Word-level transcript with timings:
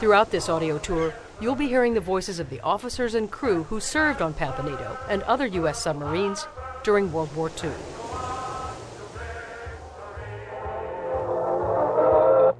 Throughout 0.00 0.30
this 0.30 0.48
audio 0.48 0.78
tour, 0.78 1.12
you'll 1.42 1.54
be 1.54 1.68
hearing 1.68 1.92
the 1.92 2.00
voices 2.00 2.40
of 2.40 2.48
the 2.48 2.58
officers 2.60 3.14
and 3.14 3.30
crew 3.30 3.64
who 3.64 3.80
served 3.80 4.22
on 4.22 4.32
Pampanito 4.32 4.96
and 5.10 5.22
other 5.24 5.44
U.S. 5.48 5.82
submarines 5.82 6.46
during 6.82 7.12
World 7.12 7.30
War 7.36 7.50
II. 7.62 7.68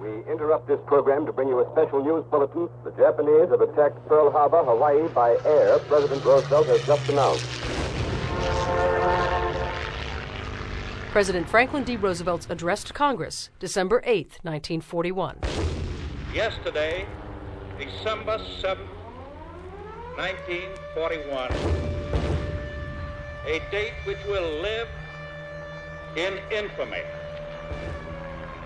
We 0.00 0.32
interrupt 0.32 0.66
this 0.66 0.80
program 0.86 1.26
to 1.26 1.32
bring 1.32 1.48
you 1.48 1.60
a 1.60 1.70
special 1.72 2.02
news 2.02 2.24
bulletin. 2.30 2.70
The 2.84 2.92
Japanese 2.92 3.50
have 3.50 3.60
attacked 3.60 4.08
Pearl 4.08 4.30
Harbor, 4.30 4.64
Hawaii 4.64 5.06
by 5.08 5.36
air, 5.44 5.78
President 5.80 6.24
Roosevelt 6.24 6.66
has 6.68 6.86
just 6.86 7.06
announced. 7.10 7.44
President 11.12 11.46
Franklin 11.50 11.84
D. 11.84 11.98
Roosevelt's 11.98 12.46
address 12.48 12.82
to 12.84 12.94
Congress, 12.94 13.50
December 13.58 14.00
8, 14.06 14.38
1941. 14.42 15.40
Yesterday, 16.32 17.06
December 17.78 18.38
7, 18.62 18.82
1941, 20.16 21.52
a 23.46 23.60
date 23.70 23.92
which 24.04 24.24
will 24.26 24.62
live 24.62 24.88
in 26.16 26.38
infamy. 26.50 27.02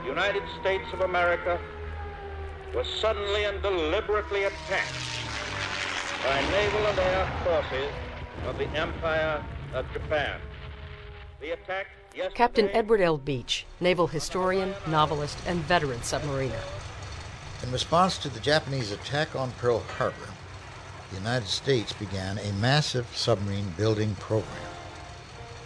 The 0.00 0.08
United 0.08 0.42
States 0.58 0.84
of 0.94 1.02
America 1.02 1.60
was 2.74 2.86
suddenly 2.86 3.44
and 3.44 3.60
deliberately 3.60 4.44
attacked 4.44 4.94
by 6.24 6.40
naval 6.50 6.86
and 6.86 6.98
air 6.98 7.30
forces 7.44 7.92
of 8.46 8.56
the 8.56 8.68
Empire 8.70 9.44
of 9.74 9.84
Japan. 9.92 10.40
The 11.42 11.50
attack. 11.50 11.88
Captain 12.34 12.70
Edward 12.70 13.02
L. 13.02 13.18
Beach, 13.18 13.66
naval 13.80 14.06
historian, 14.06 14.72
novelist, 14.86 15.36
and 15.46 15.58
veteran 15.58 15.98
submariner. 15.98 16.62
In 17.64 17.72
response 17.72 18.18
to 18.18 18.28
the 18.28 18.40
Japanese 18.40 18.92
attack 18.92 19.34
on 19.34 19.50
Pearl 19.52 19.78
Harbor, 19.96 20.28
the 21.08 21.16
United 21.16 21.48
States 21.48 21.94
began 21.94 22.36
a 22.36 22.52
massive 22.60 23.06
submarine 23.16 23.72
building 23.78 24.14
program. 24.16 24.68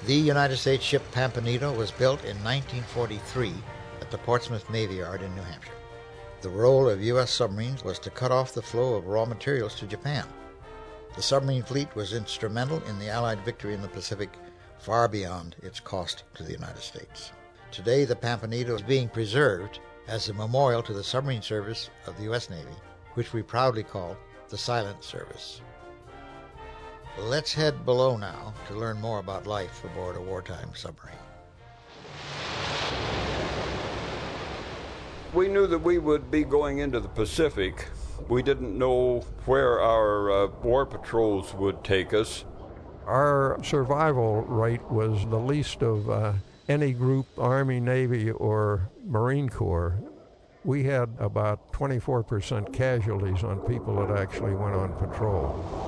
The 0.06 0.14
United 0.14 0.58
States 0.58 0.84
ship 0.84 1.02
Pampanito 1.10 1.76
was 1.76 1.90
built 1.90 2.20
in 2.20 2.36
1943 2.44 3.52
at 4.00 4.12
the 4.12 4.18
Portsmouth 4.18 4.70
Navy 4.70 4.94
Yard 4.94 5.22
in 5.22 5.34
New 5.34 5.42
Hampshire. 5.42 5.72
The 6.40 6.50
role 6.50 6.88
of 6.88 7.02
U.S. 7.02 7.32
submarines 7.32 7.82
was 7.82 7.98
to 7.98 8.10
cut 8.10 8.30
off 8.30 8.54
the 8.54 8.62
flow 8.62 8.94
of 8.94 9.08
raw 9.08 9.24
materials 9.24 9.74
to 9.80 9.86
Japan. 9.88 10.24
The 11.16 11.22
submarine 11.22 11.64
fleet 11.64 11.92
was 11.96 12.12
instrumental 12.12 12.80
in 12.84 13.00
the 13.00 13.08
Allied 13.08 13.44
victory 13.44 13.74
in 13.74 13.82
the 13.82 13.88
Pacific 13.88 14.30
far 14.78 15.08
beyond 15.08 15.56
its 15.64 15.80
cost 15.80 16.22
to 16.34 16.44
the 16.44 16.52
United 16.52 16.80
States. 16.80 17.32
Today, 17.72 18.04
the 18.04 18.14
Pampanito 18.14 18.76
is 18.76 18.82
being 18.82 19.08
preserved 19.08 19.80
as 20.08 20.28
a 20.28 20.34
memorial 20.34 20.82
to 20.82 20.94
the 20.94 21.04
submarine 21.04 21.42
service 21.42 21.90
of 22.06 22.16
the 22.16 22.24
U.S. 22.24 22.48
Navy, 22.48 22.74
which 23.14 23.32
we 23.32 23.42
proudly 23.42 23.82
call 23.82 24.16
the 24.48 24.56
Silent 24.56 25.04
Service. 25.04 25.60
Let's 27.18 27.52
head 27.52 27.84
below 27.84 28.16
now 28.16 28.54
to 28.68 28.74
learn 28.74 29.00
more 29.00 29.18
about 29.18 29.46
life 29.46 29.84
aboard 29.84 30.16
a 30.16 30.20
wartime 30.20 30.70
submarine. 30.74 31.14
We 35.34 35.48
knew 35.48 35.66
that 35.66 35.78
we 35.78 35.98
would 35.98 36.30
be 36.30 36.42
going 36.42 36.78
into 36.78 37.00
the 37.00 37.08
Pacific. 37.08 37.86
We 38.28 38.42
didn't 38.42 38.76
know 38.76 39.20
where 39.44 39.78
our 39.80 40.30
uh, 40.30 40.46
war 40.62 40.86
patrols 40.86 41.52
would 41.54 41.84
take 41.84 42.14
us. 42.14 42.46
Our 43.06 43.58
survival 43.62 44.42
rate 44.42 44.84
was 44.90 45.26
the 45.28 45.38
least 45.38 45.82
of 45.82 46.08
uh, 46.08 46.32
any 46.68 46.92
group, 46.92 47.26
Army, 47.38 47.80
Navy, 47.80 48.30
or 48.30 48.90
Marine 49.04 49.48
Corps. 49.48 49.98
We 50.64 50.84
had 50.84 51.08
about 51.18 51.72
24% 51.72 52.72
casualties 52.72 53.42
on 53.42 53.60
people 53.60 53.94
that 54.06 54.16
actually 54.18 54.54
went 54.54 54.74
on 54.74 54.92
patrol. 54.94 55.87